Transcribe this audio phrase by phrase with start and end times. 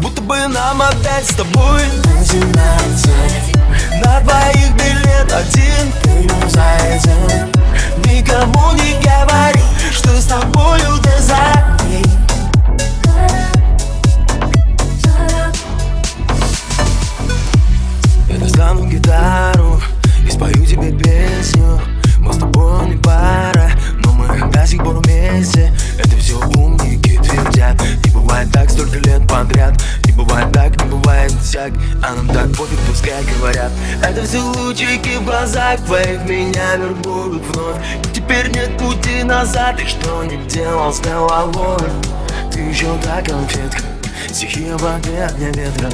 [0.00, 1.82] Будто бы нам опять с тобой.
[2.04, 3.10] начинается
[29.40, 29.74] подряд.
[30.04, 31.72] Не бывает так, не бывает всяк
[32.02, 33.72] А нам так пофиг, пускай говорят.
[34.02, 37.76] Это все лучики в глазах твоих Меня вербуют вновь.
[38.04, 41.78] И теперь нет пути назад И что не делал с головой?
[42.52, 43.82] Ты еще та конфетка
[44.28, 45.90] Стихия воды, огня ветра.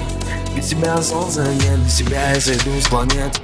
[0.54, 3.40] Без тебя солнца нет, без тебя я сойду с планет.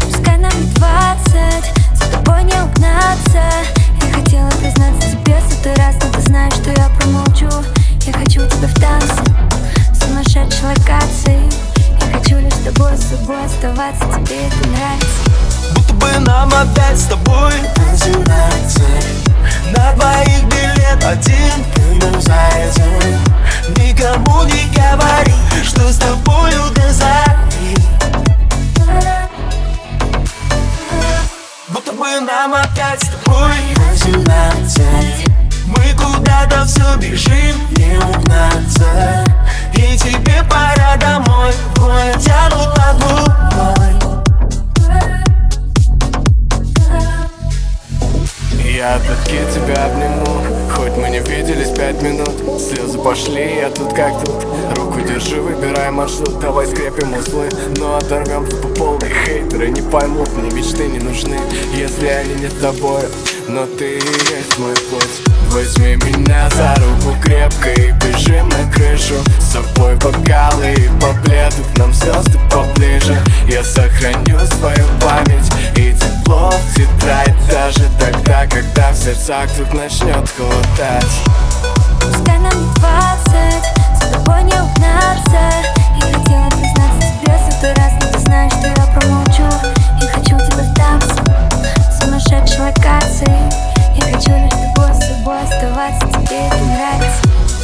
[0.00, 3.42] Пускай нам не двадцать, за тобой не угнаться
[13.62, 15.30] оставаться, тебе это нравится.
[15.74, 17.52] Будто бы нам опять с тобой.
[17.76, 18.82] Начинается
[19.76, 21.64] На двоих билет один.
[21.74, 23.18] Ты за этим
[23.76, 27.76] Никому не говори, что с тобою до зари
[31.68, 33.52] Будто бы нам опять с тобой.
[33.90, 34.82] Начинается
[35.66, 39.31] Мы куда-то все бежим, не угнаться
[48.82, 50.42] Я от пятки тебя обниму.
[50.74, 54.44] Хоть мы не виделись пять минут Слезы пошли, я тут как тут.
[54.76, 60.50] Руку держи, выбирай маршрут Давай скрепим узлы, но оторвемся по полной Хейтеры не поймут, мне
[60.50, 61.38] мечты не нужны.
[61.72, 63.02] Если они не с тобой
[63.46, 65.22] Но ты есть мой путь.
[65.52, 69.14] Возьми меня за руку крепко И бежим на крышу.
[69.38, 73.16] С собой бокалы и по пледу К нам звезды поближе.
[73.48, 74.84] Я сохраню свою
[79.02, 81.12] сердцах вдруг начнет холодать
[82.00, 83.66] Пускай нам не двадцать,
[84.00, 85.40] за тобой не угнаться.
[85.96, 89.42] Я хотела признаться тебе сотый раз, но ты знаешь, что я промолчу.
[90.00, 90.62] Я хочу тебя
[91.00, 93.38] в сумасшедшей локации.
[93.96, 97.22] Я хочу лишь с тобой, с собой оставаться, тебе это нравится.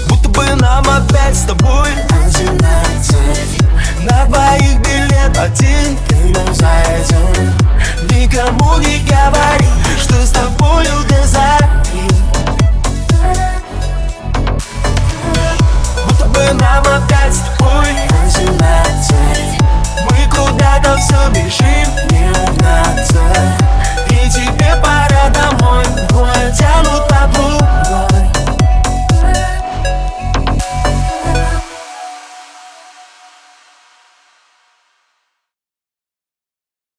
[0.08, 3.16] Будто бы нам опять с тобой начинается
[4.02, 4.67] На двоих
[5.38, 7.52] один Ты за этим
[8.10, 9.68] Никому не говори,
[10.00, 11.26] что с тобою до